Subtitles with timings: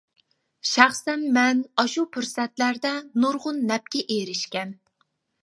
[0.69, 2.95] شەخسەن مەن ئاشۇ پۇرسەتلەردە
[3.27, 4.75] نۇرغۇن نەپكە ئېرىشكەن.